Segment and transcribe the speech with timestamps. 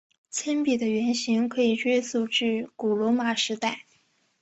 [0.31, 3.85] 铅笔的原型可以追溯至古罗马时代。